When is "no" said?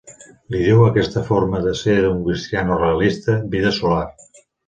2.71-2.79